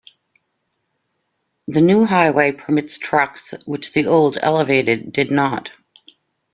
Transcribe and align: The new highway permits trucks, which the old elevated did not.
The 1.67 1.79
new 1.79 2.05
highway 2.05 2.53
permits 2.53 2.97
trucks, 2.97 3.53
which 3.67 3.93
the 3.93 4.07
old 4.07 4.35
elevated 4.41 5.11
did 5.13 5.29
not. 5.29 5.69